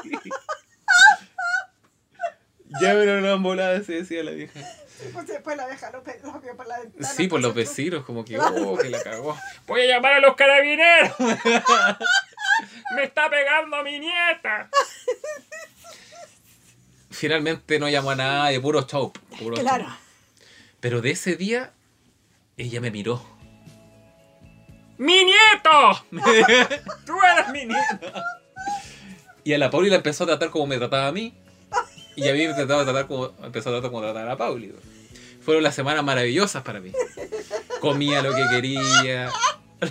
Llamen 2.81 3.09
a 3.09 3.17
una 3.19 3.33
ambulancia, 3.33 3.95
decía 3.95 4.23
la 4.23 4.31
vieja. 4.31 4.59
Pues 5.13 5.27
después 5.27 5.55
la 5.55 5.67
vieja 5.67 5.91
lo 5.91 6.01
vio 6.01 6.57
por 6.57 6.67
la 6.67 6.79
ventana. 6.79 7.07
Sí, 7.07 7.27
por 7.27 7.41
los 7.41 7.51
pasó 7.51 7.53
tú. 7.53 7.59
vecinos, 7.59 8.05
como 8.05 8.25
que, 8.25 8.39
oh, 8.39 8.77
que 8.77 8.89
la 8.89 9.03
cagó. 9.03 9.37
Voy 9.67 9.81
a 9.81 9.85
llamar 9.85 10.13
a 10.13 10.19
los 10.19 10.35
carabineros. 10.35 11.13
Me 12.95 13.03
está 13.03 13.29
pegando 13.29 13.83
mi 13.83 13.99
nieta. 13.99 14.69
Finalmente 17.09 17.79
no 17.79 17.87
llamó 17.89 18.11
a 18.11 18.15
nadie, 18.15 18.59
puro 18.59 18.81
show. 18.85 19.11
Puro 19.39 19.55
Claro. 19.57 19.85
show. 19.85 19.93
Pero 20.79 21.01
de 21.01 21.11
ese 21.11 21.35
día, 21.35 21.73
ella 22.57 22.81
me 22.81 22.91
miró. 22.91 23.23
¡Mi 24.97 25.23
nieto! 25.25 26.05
¡Tú 27.05 27.13
eres 27.33 27.49
mi 27.51 27.65
nieto! 27.65 28.13
Y 29.43 29.53
a 29.53 29.57
la 29.57 29.69
Pauli 29.69 29.89
la 29.89 29.97
empezó 29.97 30.23
a 30.23 30.27
tratar 30.27 30.49
como 30.49 30.67
me 30.67 30.77
trataba 30.77 31.07
a 31.07 31.11
mí. 31.11 31.33
Y 32.15 32.27
a 32.29 32.33
mí 32.33 32.47
me 32.47 32.53
trataba 32.53 32.79
de 32.79 32.85
tratar 32.85 33.07
como, 33.07 33.27
empezó 33.43 33.69
a 33.69 33.73
tratar 33.73 33.91
como 33.91 34.01
trataba 34.01 34.23
a 34.25 34.29
la 34.29 34.37
Pauli. 34.37 34.73
Fueron 35.41 35.63
las 35.63 35.75
semanas 35.75 36.03
maravillosas 36.03 36.63
para 36.63 36.79
mí. 36.79 36.91
Comía 37.81 38.21
lo 38.21 38.33
que 38.33 38.43
quería, 38.49 39.31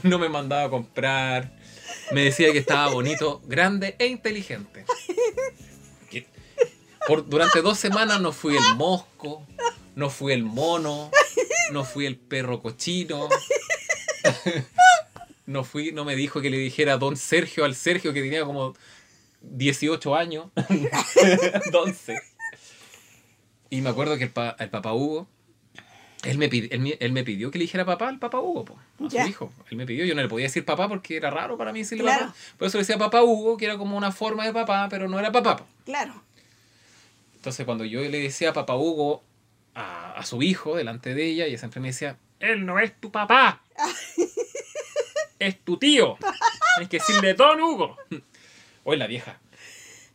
no 0.02 0.18
me 0.18 0.28
mandaba 0.28 0.64
a 0.64 0.70
comprar, 0.70 1.52
me 2.12 2.24
decía 2.24 2.52
que 2.52 2.58
estaba 2.58 2.88
bonito, 2.92 3.40
grande 3.46 3.96
e 3.98 4.06
inteligente. 4.06 4.84
Por, 7.06 7.28
durante 7.28 7.60
dos 7.60 7.78
semanas 7.78 8.20
no 8.22 8.32
fui 8.32 8.56
el 8.56 8.76
mosco, 8.76 9.46
no 9.94 10.08
fui 10.08 10.32
el 10.32 10.42
mono, 10.42 11.10
no 11.70 11.84
fui 11.84 12.06
el 12.06 12.16
perro 12.16 12.60
cochino. 12.62 13.28
No 15.46 15.64
fui, 15.64 15.92
no 15.92 16.06
me 16.06 16.16
dijo 16.16 16.40
que 16.40 16.48
le 16.48 16.56
dijera 16.56 16.96
don 16.96 17.18
Sergio 17.18 17.66
al 17.66 17.74
Sergio 17.74 18.14
que 18.14 18.22
tenía 18.22 18.44
como 18.46 18.74
18 19.42 20.14
años. 20.16 20.46
don 21.72 21.94
Sergio. 21.94 22.22
Y 23.68 23.82
me 23.82 23.90
acuerdo 23.90 24.16
que 24.16 24.24
el, 24.24 24.30
pa- 24.30 24.56
el 24.58 24.70
papá 24.70 24.94
Hugo, 24.94 25.28
él 26.24 26.38
me, 26.38 26.48
pidi- 26.50 26.68
él, 26.70 26.80
me- 26.80 26.96
él 27.00 27.12
me 27.12 27.24
pidió 27.24 27.50
que 27.50 27.58
le 27.58 27.64
dijera 27.64 27.84
papá 27.84 28.08
al 28.08 28.18
papá 28.18 28.40
Hugo, 28.40 28.64
po, 28.64 28.78
a 29.06 29.10
su 29.10 29.16
hijo. 29.28 29.52
Él 29.70 29.76
me 29.76 29.86
pidió, 29.86 30.04
yo 30.04 30.14
no 30.14 30.22
le 30.22 30.28
podía 30.28 30.46
decir 30.46 30.64
papá 30.64 30.88
porque 30.88 31.16
era 31.16 31.30
raro 31.30 31.56
para 31.58 31.72
mí 31.72 31.80
decirle 31.80 32.04
Claro. 32.04 32.26
papá. 32.26 32.36
Por 32.58 32.68
eso 32.68 32.78
le 32.78 32.82
decía 32.82 32.98
papá 32.98 33.22
Hugo, 33.22 33.56
que 33.56 33.64
era 33.66 33.76
como 33.78 33.96
una 33.96 34.12
forma 34.12 34.44
de 34.46 34.52
papá, 34.52 34.88
pero 34.90 35.08
no 35.08 35.18
era 35.18 35.30
papá. 35.32 35.56
po. 35.58 35.66
Claro. 35.84 36.22
Entonces 37.36 37.64
cuando 37.66 37.84
yo 37.84 38.00
le 38.00 38.18
decía 38.20 38.52
papá 38.52 38.74
Hugo 38.76 39.22
a, 39.74 40.12
a 40.12 40.24
su 40.24 40.42
hijo 40.42 40.76
delante 40.76 41.14
de 41.14 41.24
ella, 41.26 41.44
ella 41.46 41.58
siempre 41.58 41.80
me 41.80 41.88
decía, 41.88 42.16
él 42.40 42.64
no 42.64 42.78
es 42.78 42.98
tu 43.00 43.10
papá, 43.10 43.62
es 45.38 45.58
tu 45.60 45.76
tío. 45.76 46.16
Tienes 46.76 46.88
que 46.90 46.98
decirle 46.98 47.34
don 47.34 47.60
Hugo. 47.60 47.96
Hoy 48.84 48.96
la 48.96 49.06
vieja. 49.06 49.38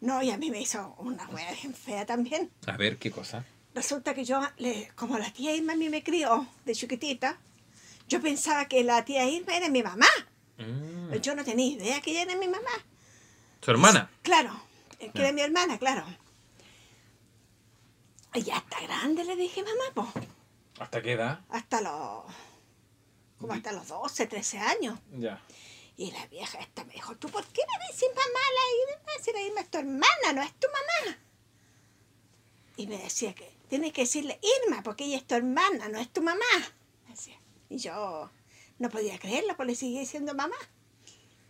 No, 0.02 0.22
y 0.24 0.32
a 0.32 0.38
mí 0.38 0.50
me 0.50 0.62
hizo 0.62 0.96
una 1.00 1.28
wea 1.30 1.52
bien 1.54 1.74
fea 1.74 2.06
también. 2.06 2.50
A 2.68 2.78
ver, 2.78 2.98
¿qué 2.98 3.12
cosa? 3.12 3.46
Resulta 3.80 4.14
que 4.14 4.26
yo, 4.26 4.42
como 4.96 5.18
la 5.18 5.32
tía 5.32 5.56
Irma 5.56 5.72
a 5.72 5.76
mí 5.78 5.88
me 5.88 6.04
crió 6.04 6.46
de 6.66 6.76
chiquitita, 6.76 7.40
yo 8.10 8.20
pensaba 8.22 8.68
que 8.68 8.84
la 8.84 9.06
tía 9.06 9.24
Irma 9.24 9.56
era 9.56 9.70
mi 9.70 9.82
mamá. 9.82 10.06
Mm, 10.58 11.14
Yo 11.22 11.34
no 11.34 11.46
tenía 11.46 11.68
idea 11.78 12.02
que 12.02 12.12
ella 12.12 12.24
era 12.24 12.36
mi 12.36 12.50
mamá. 12.50 12.76
¿Su 13.62 13.72
hermana? 13.72 14.12
Claro, 14.22 14.52
eh, 15.00 15.10
que 15.14 15.22
era 15.22 15.32
mi 15.32 15.40
hermana, 15.40 15.78
claro. 15.80 16.04
Y 18.34 18.42
ya 18.42 18.58
está 18.58 18.82
grande, 18.82 19.24
le 19.24 19.38
dije 19.38 19.64
mamá, 19.64 19.86
pues. 20.12 20.26
¿Hasta 20.78 21.02
qué 21.02 21.14
edad? 21.14 21.40
Hasta 21.48 21.80
los. 21.80 22.26
como 23.40 23.54
hasta 23.54 23.72
los 23.72 23.88
12, 23.88 24.28
13 24.28 24.58
años. 24.60 25.00
Ya. 25.14 25.42
Y 25.96 26.12
la 26.12 26.26
vieja 26.28 26.60
esta 26.60 26.84
me 26.84 26.96
dijo, 26.96 27.16
¿tú 27.16 27.30
por 27.30 27.46
qué 27.46 27.62
me 27.66 27.94
dices 27.94 28.10
mamá 28.14 28.40
a 28.50 28.54
la 28.60 28.94
Irma? 28.94 29.24
Si 29.24 29.32
la 29.32 29.42
Irma 29.42 29.62
es 29.62 29.72
tu 29.72 29.78
hermana, 29.78 30.34
no 30.36 30.42
es 30.42 30.54
tu 30.56 30.68
mamá. 30.68 31.18
Y 32.80 32.88
me 32.88 32.98
decía 32.98 33.36
que 33.36 33.52
tienes 33.68 33.92
que 33.92 34.04
decirle 34.04 34.40
Irma, 34.66 34.82
porque 34.84 35.04
ella 35.04 35.18
es 35.18 35.28
tu 35.28 35.36
hermana, 35.36 35.90
no 35.90 36.00
es 36.00 36.08
tu 36.14 36.22
mamá. 36.22 36.40
Decía. 37.10 37.38
Y 37.68 37.78
yo 37.78 38.32
no 38.78 38.90
podía 38.90 39.20
creerlo, 39.20 39.54
pues 39.58 39.68
le 39.68 39.76
seguía 39.76 40.00
diciendo 40.00 40.34
mamá. 40.34 40.56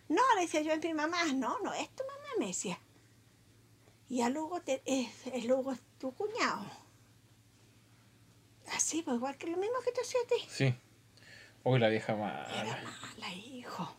No, 0.07 0.23
le 0.35 0.41
decía 0.41 0.61
yo, 0.61 0.73
es 0.73 0.83
mi 0.83 0.95
mamá. 0.95 1.23
No, 1.35 1.59
no 1.59 1.71
es 1.75 1.87
tu 1.89 2.03
mamá, 2.03 2.29
me 2.39 2.47
decía. 2.47 2.79
Y 4.09 4.21
a 4.21 4.29
Lugo, 4.29 4.59
te, 4.61 4.81
es, 4.85 5.07
es 5.31 5.45
Lugo 5.45 5.71
es 5.71 5.79
tu 5.99 6.11
cuñado. 6.15 6.65
Así, 8.73 9.03
pues 9.03 9.17
igual 9.17 9.37
que 9.37 9.45
lo 9.45 9.57
mismo 9.57 9.75
que 9.85 9.91
te 9.91 10.01
hacía 10.01 10.19
a 10.23 10.27
ti. 10.27 10.47
Sí. 10.49 10.73
Hoy 11.61 11.77
la 11.79 11.89
vieja 11.89 12.13
Era 12.13 12.21
mala. 12.23 12.83
mala, 13.17 13.33
hijo. 13.35 13.95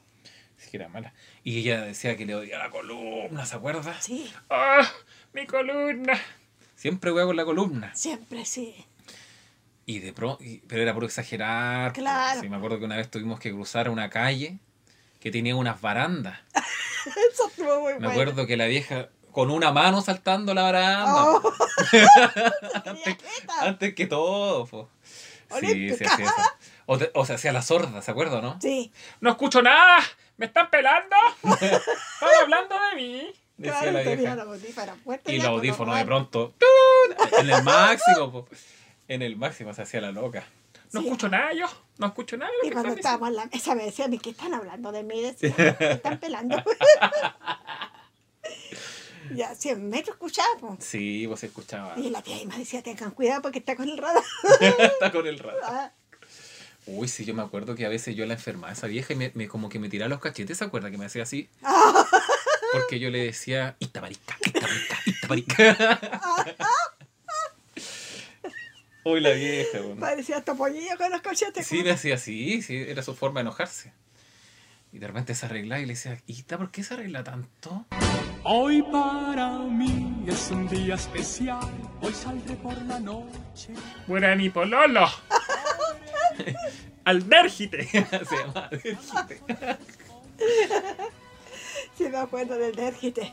Sí 0.56 0.70
era 0.72 0.88
mala. 0.88 1.14
Y 1.44 1.60
ella 1.60 1.82
decía 1.82 2.16
que 2.16 2.26
le 2.26 2.34
odiaba 2.34 2.64
la 2.64 2.70
columna, 2.70 3.46
¿se 3.46 3.54
acuerda? 3.54 4.00
Sí, 4.02 4.32
¡Ah! 4.50 4.82
¡Mi 5.32 5.46
columna! 5.46 6.20
Siempre 6.80 7.10
voy 7.10 7.24
con 7.26 7.36
la 7.36 7.44
columna. 7.44 7.94
siempre 7.94 8.46
sí. 8.46 8.74
Y 9.84 9.98
de 9.98 10.14
pro, 10.14 10.38
y- 10.40 10.60
pero 10.60 10.80
era 10.80 10.94
por 10.94 11.04
exagerar. 11.04 11.92
Claro. 11.92 12.40
Sí, 12.40 12.48
me 12.48 12.56
acuerdo 12.56 12.78
que 12.78 12.86
una 12.86 12.96
vez 12.96 13.10
tuvimos 13.10 13.38
que 13.38 13.50
cruzar 13.52 13.90
una 13.90 14.08
calle 14.08 14.58
que 15.20 15.30
tenía 15.30 15.54
unas 15.56 15.78
barandas. 15.82 16.38
Eso 17.32 17.48
estuvo 17.48 17.80
muy 17.82 17.92
Me 17.92 17.98
bueno. 17.98 18.10
acuerdo 18.12 18.46
que 18.46 18.56
la 18.56 18.64
vieja 18.66 19.10
con 19.30 19.50
una 19.50 19.72
mano 19.72 20.00
saltando 20.00 20.54
la 20.54 20.62
baranda. 20.62 21.24
Oh. 21.26 21.42
jeta. 23.04 23.60
Antes 23.60 23.94
que 23.94 24.06
todo, 24.06 24.64
po. 24.66 24.88
Sí, 25.60 25.90
se 25.94 26.06
hacía 26.06 26.24
eso. 26.24 26.34
O, 26.86 26.96
te- 26.96 27.10
o 27.14 27.26
se 27.26 27.34
hacía 27.34 27.52
la 27.52 27.60
sorda, 27.62 28.00
¿se 28.02 28.10
acuerda, 28.10 28.40
no? 28.40 28.58
Sí, 28.60 28.90
No 29.20 29.30
escucho 29.30 29.60
nada. 29.60 29.98
¿Me 30.38 30.46
están 30.46 30.70
pelando? 30.70 31.14
Están 31.42 32.30
hablando 32.42 32.74
de 32.90 32.96
mí. 32.96 33.32
Decía 33.60 33.78
claro, 33.80 33.92
la 33.92 34.00
vieja. 34.00 34.20
Y 34.20 34.24
ya, 34.24 34.34
los 34.36 34.46
pues, 35.04 35.44
audífonos 35.44 35.96
de 35.98 36.04
pronto. 36.04 36.54
¡tun! 36.58 37.38
En 37.40 37.50
el 37.50 37.62
máximo, 37.62 38.32
po. 38.32 38.48
En 39.06 39.22
el 39.22 39.36
máximo 39.36 39.74
se 39.74 39.82
hacía 39.82 40.00
la 40.00 40.12
loca. 40.12 40.44
No 40.92 41.00
Sí. 41.00 41.06
escucho 41.06 41.28
nada 41.28 41.52
yo. 41.52 41.66
No 41.98 42.06
escucho 42.08 42.36
nada 42.36 42.50
de 42.50 42.56
lo 42.58 42.64
Y 42.64 42.68
que 42.68 42.72
cuando 42.74 42.94
estábamos 42.94 43.28
en 43.28 43.36
la 43.36 43.46
mesa 43.46 43.74
me 43.74 43.84
decían, 43.84 44.16
¿qué 44.18 44.30
están 44.30 44.54
hablando 44.54 44.90
de 44.92 45.02
mí? 45.02 45.20
Decía, 45.22 45.76
me 45.78 45.90
están 45.92 46.18
pelando. 46.18 46.62
ya, 49.34 49.54
100 49.54 49.88
metros 49.88 50.16
escuchábamos. 50.16 50.82
Sí, 50.82 51.26
vos 51.26 51.42
escuchaba. 51.44 51.94
Y 51.98 52.10
la 52.10 52.22
tía 52.22 52.40
Ima 52.42 52.56
decía, 52.56 52.82
tengan 52.82 53.10
cuidado 53.12 53.42
porque 53.42 53.58
está 53.60 53.76
con 53.76 53.88
el 53.88 53.98
radar. 53.98 54.22
Está 54.60 55.12
con 55.12 55.26
el 55.26 55.38
rato. 55.38 55.58
Ah, 55.64 55.92
Uy, 56.86 57.06
sí, 57.08 57.24
yo 57.26 57.34
me 57.34 57.42
acuerdo 57.42 57.74
que 57.76 57.84
a 57.86 57.90
veces 57.90 58.16
yo 58.16 58.24
la 58.26 58.34
enfermaba 58.34 58.72
esa 58.72 58.86
vieja 58.88 59.12
y 59.12 59.16
me, 59.16 59.30
me- 59.34 59.46
como 59.48 59.68
que 59.68 59.78
me 59.78 59.88
tiraba 59.88 60.08
los 60.08 60.18
cachetes, 60.20 60.58
¿se 60.58 60.64
acuerda? 60.64 60.90
Que 60.90 60.98
me 60.98 61.04
hacía 61.04 61.22
así. 61.22 61.48
Porque 62.72 62.98
yo 62.98 63.10
le 63.10 63.24
decía, 63.24 63.76
¡Ita 63.78 64.00
marica! 64.00 64.36
¡Ita 64.44 64.60
marica! 64.60 64.98
¡Ita 65.06 65.28
marica! 65.28 66.00
Uy, 69.04 69.20
la 69.20 69.30
vieja, 69.30 69.80
bueno. 69.80 70.00
Parecía 70.00 70.36
hasta 70.36 70.54
pollillo 70.54 70.96
con 70.98 71.10
los 71.10 71.22
cachetes. 71.22 71.66
Sí, 71.66 71.82
me 71.82 71.90
hacía 71.90 72.16
así, 72.16 72.60
sí, 72.62 72.76
era 72.76 73.02
su 73.02 73.14
forma 73.14 73.40
de 73.40 73.42
enojarse. 73.42 73.92
Y 74.92 74.98
de 74.98 75.06
repente 75.06 75.34
se 75.34 75.46
arreglaba 75.46 75.80
y 75.80 75.86
le 75.86 75.94
decía, 75.94 76.20
Ita, 76.26 76.58
¿por 76.58 76.70
qué 76.70 76.82
se 76.82 76.94
arregla 76.94 77.24
tanto? 77.24 77.86
Hoy 78.42 78.82
para 78.82 79.58
mí 79.58 80.24
es 80.26 80.50
un 80.50 80.68
día 80.68 80.96
especial, 80.96 81.70
hoy 82.02 82.12
saldré 82.12 82.56
por 82.56 82.76
la 82.82 82.98
noche. 83.00 83.72
Buena 84.06 84.34
mi 84.34 84.50
pololo. 84.50 85.08
Aldérgite. 87.04 87.84
se 87.86 88.36
llama 88.36 88.68
Aldérgite. 88.70 89.40
Me 92.10 92.18
acuerdo 92.18 92.58
del 92.58 92.74
Dergite. 92.74 93.32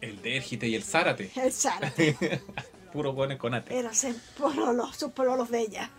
El 0.00 0.22
Dérgite 0.22 0.66
y 0.68 0.74
el 0.74 0.82
Zárate. 0.82 1.30
El 1.36 1.52
Zárate. 1.52 2.40
Puro 2.92 3.12
buenos 3.12 3.38
con 3.38 3.52
ate. 3.52 3.78
Eran 3.78 3.94
sus 3.94 4.14
pololos, 4.38 4.96
sus 4.96 5.12
pololos 5.12 5.50
de 5.50 5.60
ella. 5.60 5.90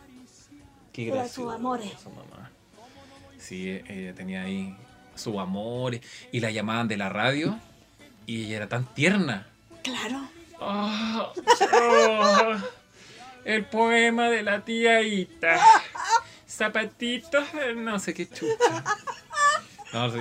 Qué 0.91 1.05
gracioso, 1.05 1.43
sus 1.43 1.53
amores. 1.53 1.91
su 2.01 2.09
mamá. 2.09 2.51
Sí, 3.37 3.69
ella 3.87 4.15
tenía 4.15 4.43
ahí 4.43 4.75
sus 5.15 5.37
amores. 5.37 6.01
Y 6.31 6.39
la 6.39 6.49
llamaban 6.49 6.87
de 6.87 6.97
la 6.97 7.09
radio. 7.09 7.59
Y 8.25 8.45
ella 8.45 8.57
era 8.57 8.69
tan 8.69 8.85
tierna. 8.95 9.47
Claro. 9.83 10.27
Ah, 10.59 11.31
ah, 11.71 12.63
el 13.45 13.63
poema 13.65 14.29
de 14.29 14.41
la 14.41 14.65
tía 14.65 15.03
Ita. 15.03 15.59
Zapatitos, 16.49 17.45
no 17.75 17.99
sé 17.99 18.15
qué 18.15 18.27
chucha. 18.27 18.83
No 19.93 20.09
sé. 20.09 20.19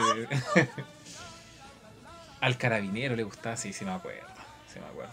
Al 2.46 2.58
carabinero 2.58 3.16
le 3.16 3.24
gustaba, 3.24 3.56
sí, 3.56 3.72
sí 3.72 3.84
me 3.84 3.90
acuerdo. 3.90 4.28
Sí 4.72 4.78
me 4.78 4.86
acuerdo. 4.86 5.12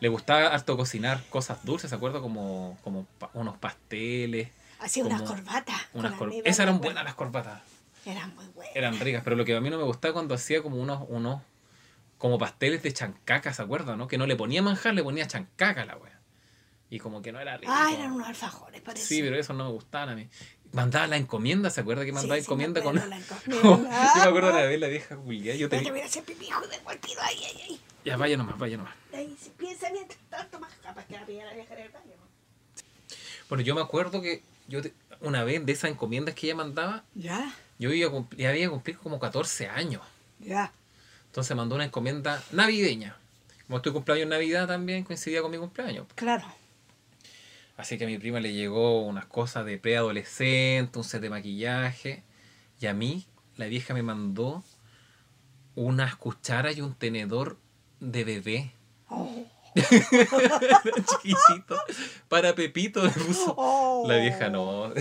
Le 0.00 0.08
gustaba 0.08 0.46
harto 0.48 0.74
cocinar 0.78 1.22
cosas 1.28 1.62
dulces, 1.66 1.90
¿se 1.90 1.96
acuerdo? 1.96 2.22
Como, 2.22 2.78
como 2.82 3.04
pa- 3.18 3.28
unos 3.34 3.58
pasteles. 3.58 4.48
Hacía 4.80 5.04
unas 5.04 5.20
corbatas. 5.20 5.76
unas 5.92 6.14
cor- 6.14 6.32
Esas 6.44 6.60
eran 6.60 6.80
buenas 6.80 7.04
las 7.04 7.14
corbatas. 7.14 7.60
Eran 8.06 8.34
muy 8.34 8.46
buenas. 8.46 8.74
Eran 8.74 8.98
ricas, 8.98 9.22
pero 9.22 9.36
lo 9.36 9.44
que 9.44 9.54
a 9.54 9.60
mí 9.60 9.68
no 9.68 9.76
me 9.76 9.84
gustaba 9.84 10.14
cuando 10.14 10.34
hacía 10.34 10.62
como 10.62 10.76
unos, 10.76 11.04
unos 11.10 11.42
como 12.16 12.38
pasteles 12.38 12.82
de 12.82 12.90
chancaca, 12.94 13.52
¿se 13.52 13.60
acuerdan? 13.60 13.98
¿no? 13.98 14.08
Que 14.08 14.16
no 14.16 14.26
le 14.26 14.34
ponía 14.34 14.62
manjar, 14.62 14.94
le 14.94 15.02
ponía 15.02 15.26
chancaca 15.26 15.82
a 15.82 15.84
la 15.84 15.96
wea. 15.98 16.18
Y 16.88 16.98
como 17.00 17.20
que 17.20 17.32
no 17.32 17.38
era 17.40 17.58
rico. 17.58 17.70
Ah, 17.74 17.90
eran 17.92 18.12
unos 18.12 18.28
alfajores, 18.28 18.80
parece. 18.80 19.04
Sí, 19.04 19.20
pero 19.22 19.36
eso 19.36 19.52
no 19.52 19.64
me 19.66 19.70
gustaban 19.72 20.08
a 20.08 20.14
mí. 20.16 20.26
Mandaba 20.72 21.06
la 21.06 21.16
encomienda, 21.18 21.68
¿se 21.70 21.80
acuerda 21.82 22.04
que 22.04 22.12
mandaba 22.12 22.36
Sí, 22.36 22.42
sí, 22.42 22.48
me 22.48 22.64
encomienda 22.64 22.82
con.? 22.82 22.96
la 22.96 23.02
encomienda. 23.18 24.12
yo 24.14 24.22
me 24.22 24.28
acuerdo 24.28 24.50
una 24.50 24.62
vez 24.62 24.80
la 24.80 24.88
vieja 24.88 25.16
Julia, 25.16 25.54
yo 25.54 25.60
Yo 25.62 25.68
te 25.68 25.76
tenía. 25.76 25.92
voy 25.92 26.00
a 26.00 26.04
hacer 26.06 26.24
pipí, 26.24 26.46
hijo 26.46 26.66
de 26.66 26.78
cualquier 26.78 27.18
ahí, 27.20 27.44
ahí, 27.44 27.62
ahí. 27.68 27.80
Ya 28.04 28.16
vaya 28.16 28.36
nomás, 28.36 28.58
vaya 28.58 28.76
nomás. 28.78 28.94
Ahí, 29.12 29.36
si 29.40 29.50
piensa 29.50 29.90
mientras 29.92 30.18
tanto 30.30 30.58
más 30.58 30.72
capaz 30.82 31.04
que 31.06 31.14
la 31.14 31.26
pilla 31.26 31.44
la 31.44 31.52
vieja 31.54 31.74
en 31.74 31.80
el 31.80 31.88
baño. 31.90 32.12
Bueno, 33.48 33.62
yo 33.62 33.74
me 33.74 33.80
acuerdo 33.82 34.22
que 34.22 34.42
yo 34.68 34.80
te- 34.82 34.94
una 35.20 35.44
vez 35.44 35.64
de 35.64 35.72
esas 35.72 35.90
encomiendas 35.90 36.34
que 36.34 36.46
ella 36.46 36.56
mandaba, 36.56 37.04
Ya, 37.14 37.54
yo 37.78 37.92
iba 37.92 38.08
a 38.08 38.10
cumplir, 38.10 38.40
ya 38.40 38.48
había 38.48 38.70
cumplido 38.70 39.00
como 39.00 39.20
14 39.20 39.68
años. 39.68 40.02
ya. 40.40 40.72
Entonces 41.26 41.56
mandó 41.56 41.74
una 41.76 41.84
encomienda 41.84 42.42
navideña. 42.52 43.16
Como 43.66 43.78
estoy 43.78 43.92
cumpleaños 43.92 44.24
en 44.24 44.28
Navidad 44.30 44.66
también 44.68 45.02
coincidía 45.04 45.40
con 45.40 45.50
mi 45.50 45.56
cumpleaños. 45.56 46.06
Claro. 46.14 46.44
Así 47.82 47.98
que 47.98 48.04
a 48.04 48.06
mi 48.06 48.16
prima 48.16 48.38
le 48.38 48.52
llegó 48.52 49.02
unas 49.02 49.26
cosas 49.26 49.66
de 49.66 49.76
preadolescente, 49.76 51.00
un 51.00 51.04
set 51.04 51.20
de 51.20 51.30
maquillaje. 51.30 52.22
Y 52.78 52.86
a 52.86 52.94
mí, 52.94 53.26
la 53.56 53.66
vieja 53.66 53.92
me 53.92 54.04
mandó 54.04 54.62
unas 55.74 56.14
cucharas 56.14 56.76
y 56.76 56.80
un 56.80 56.94
tenedor 56.94 57.58
de 57.98 58.22
bebé. 58.22 58.72
Oh. 59.08 59.48
Chiquitito. 59.74 61.76
Para 62.28 62.54
Pepito. 62.54 63.02
Oh. 63.56 64.04
La 64.06 64.18
vieja 64.18 64.48
no. 64.48 64.82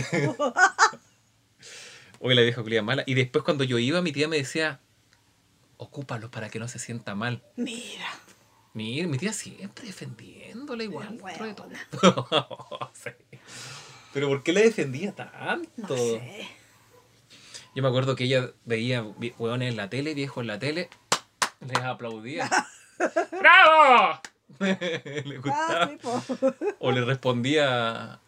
Hoy 2.19 2.33
la 2.33 2.41
vieja 2.41 2.63
culía 2.63 2.81
mala. 2.81 3.03
Y 3.05 3.13
después 3.13 3.43
cuando 3.43 3.63
yo 3.63 3.77
iba, 3.77 4.01
mi 4.01 4.11
tía 4.11 4.27
me 4.27 4.37
decía, 4.37 4.79
ocúpalo 5.77 6.31
para 6.31 6.49
que 6.49 6.57
no 6.57 6.67
se 6.67 6.79
sienta 6.79 7.13
mal. 7.13 7.43
Mira. 7.57 8.07
Mira, 8.73 9.07
mi 9.07 9.17
tía 9.17 9.33
siempre 9.33 9.85
defendiéndola 9.85 10.83
igual. 10.83 11.17
De 11.17 11.53
todo. 11.53 12.89
Sí. 12.93 13.09
Pero 14.13 14.27
¿por 14.27 14.43
qué 14.43 14.53
la 14.53 14.61
defendía 14.61 15.13
tanto? 15.13 15.69
No 15.77 15.95
sé. 15.95 16.47
Yo 17.73 17.81
me 17.81 17.87
acuerdo 17.89 18.15
que 18.15 18.25
ella 18.25 18.51
veía 18.65 19.03
hueones 19.37 19.69
en 19.69 19.77
la 19.77 19.89
tele, 19.89 20.13
viejos 20.13 20.41
en 20.41 20.47
la 20.47 20.59
tele, 20.59 20.89
les 21.61 21.77
aplaudía. 21.77 22.49
¡Bravo! 23.39 24.19
le 24.59 25.37
gustaba. 25.37 25.83
Ah, 25.83 25.89
sí, 25.89 25.97
po. 25.97 26.21
O 26.79 26.91
le 26.91 27.01
respondía 27.05 28.19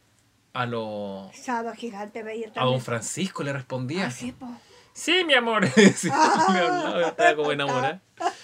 a 0.54 0.66
los... 0.66 1.32
Gigante 1.76 2.24
A 2.56 2.64
don. 2.64 2.80
Francisco 2.80 3.44
le 3.44 3.52
respondía. 3.52 4.08
Ah, 4.08 4.12
sí, 4.12 4.32
po. 4.32 4.48
Sí, 4.94 5.24
mi 5.26 5.34
amor. 5.34 5.68
sí, 5.68 6.08
le 6.08 6.60
hablaba, 6.60 7.08
estaba 7.08 7.36
como 7.36 7.52
enamorada. 7.52 8.02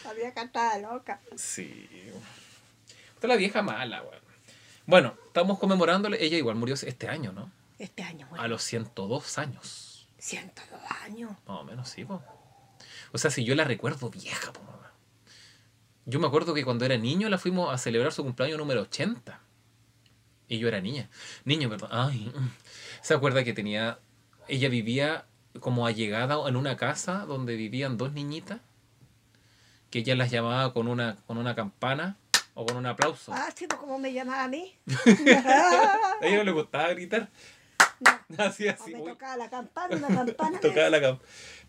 Había 0.10 0.34
cantada 0.34 0.78
loca. 0.80 1.22
Sí. 1.36 1.88
Esta 3.13 3.28
es 3.28 3.30
la 3.30 3.36
vieja 3.36 3.62
mala, 3.62 4.02
weón. 4.02 4.24
Bueno, 4.88 5.15
estamos 5.28 5.60
conmemorándole. 5.60 6.24
Ella 6.24 6.38
igual 6.38 6.56
murió 6.56 6.74
este 6.74 7.08
año, 7.08 7.32
¿no? 7.32 7.52
Este 7.78 8.02
año, 8.02 8.26
A 8.26 8.30
bueno, 8.30 8.48
los 8.48 8.63
102 8.63 9.38
años. 9.38 10.08
102 10.17 10.80
años. 11.04 11.32
Más 11.45 11.60
o 11.60 11.63
menos, 11.63 11.89
sí, 11.89 12.06
po. 12.06 12.24
O 13.12 13.17
sea, 13.19 13.30
si 13.30 13.43
yo 13.43 13.54
la 13.54 13.65
recuerdo 13.65 14.10
vieja, 14.10 14.52
po, 14.52 14.62
mamá. 14.63 14.91
Yo 16.06 16.19
me 16.19 16.26
acuerdo 16.26 16.56
que 16.56 16.65
cuando 16.65 16.86
era 16.86 16.98
niño 16.98 17.30
la 17.30 17.38
fuimos 17.38 17.72
a 17.72 17.78
celebrar 17.78 18.12
su 18.12 18.24
cumpleaños 18.24 18.58
número 18.58 18.82
80. 18.82 19.39
Y 20.48 20.58
yo 20.58 20.67
era 20.67 20.82
niña. 20.82 21.08
Niño, 21.45 21.69
perdón. 21.69 21.89
Ay. 21.91 22.34
¿Se 23.04 23.13
acuerda 23.13 23.43
que 23.43 23.54
tenía... 23.54 24.00
Ella 24.48 24.69
vivía 24.69 25.28
como 25.60 25.86
allegada 25.86 26.50
en 26.50 26.56
una 26.56 26.76
casa 26.78 27.26
donde 27.28 27.56
vivían 27.56 27.98
dos 27.98 28.13
niñitas? 28.13 28.60
Que 29.89 29.99
ella 29.99 30.15
las 30.15 30.30
llamaba 30.32 30.71
con 30.73 30.88
una, 30.88 31.17
con 31.28 31.38
una 31.38 31.56
campana 31.56 32.17
o 32.54 32.65
con 32.65 32.78
un 32.78 32.86
aplauso. 32.86 33.34
Ah, 33.34 33.49
sí, 33.56 33.65
pues 33.67 33.80
como 33.80 33.97
me 33.99 34.13
llamaba 34.13 34.43
a 34.43 34.47
mí. 34.47 34.75
A 34.88 36.17
ella 36.21 36.38
no 36.38 36.43
le 36.43 36.52
gustaba 36.52 36.89
gritar. 36.89 37.30
No, 37.99 38.12
Así, 38.43 38.67
o 38.67 38.71
así. 38.71 38.93
me 38.93 39.02
uy. 39.02 39.10
tocaba 39.12 39.36
la 39.38 39.49
campana, 39.49 39.95
una 39.97 40.08
campana. 40.25 40.60
Tocaba 40.60 40.89
la 40.89 40.99
cam- 40.99 41.19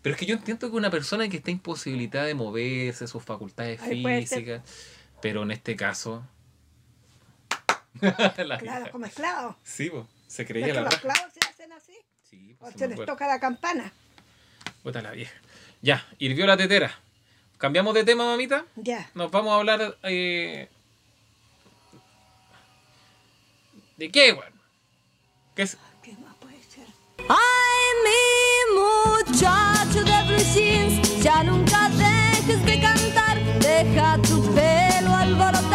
Pero 0.01 0.13
es 0.13 0.19
que 0.19 0.25
yo 0.25 0.35
entiendo 0.35 0.69
que 0.69 0.75
una 0.77 0.89
persona 0.91 1.27
que 1.29 1.37
está 1.37 1.51
imposibilitada 1.51 2.25
de 2.25 2.35
moverse, 2.35 3.07
sus 3.07 3.23
facultades 3.23 3.81
físicas, 3.81 4.61
pero 5.21 5.43
en 5.43 5.51
este 5.51 5.75
caso. 5.75 6.23
la 8.01 8.57
Claro, 8.57 8.91
como 8.91 9.05
esclavos. 9.05 9.55
Sí, 9.63 9.89
po, 9.89 10.07
se 10.27 10.43
¿Ves 10.43 10.47
creía 10.51 10.67
que 10.67 10.73
la 10.73 10.81
los 10.81 10.93
raja. 10.93 11.07
esclavos 11.07 11.33
se 11.33 11.49
hacen 11.49 11.71
así? 11.73 11.97
Sí, 12.29 12.55
O 12.59 12.59
pues, 12.59 12.73
sí 12.73 12.79
se 12.79 12.87
me 12.87 12.95
les 12.95 13.05
toca 13.05 13.27
la 13.27 13.39
campana. 13.39 13.91
Puta 14.83 15.01
la 15.01 15.11
vieja. 15.11 15.33
Ya, 15.81 16.05
hirvió 16.19 16.45
la 16.45 16.55
tetera. 16.57 16.97
¿Cambiamos 17.61 17.93
de 17.93 18.03
tema, 18.03 18.25
mamita? 18.25 18.65
Ya. 18.75 19.07
Nos 19.13 19.29
vamos 19.29 19.51
a 19.51 19.57
hablar. 19.57 19.95
Eh... 20.01 20.67
¿De 23.97 24.09
qué, 24.09 24.33
weón? 24.33 24.51
¿Qué 25.55 25.61
es? 25.61 25.77
¿Qué 26.01 26.13
más 26.13 26.33
puede 26.37 26.59
ser? 26.63 26.87
Ay, 27.29 27.85
mi 28.07 28.81
muchacho 28.81 30.03
de 30.03 30.23
Blue 30.25 31.21
ya 31.21 31.43
nunca 31.43 31.87
dejes 31.89 32.65
de 32.65 32.81
cantar, 32.81 33.37
deja 33.59 34.17
tu 34.23 34.41
pelo 34.55 35.15
alborotar. 35.15 35.70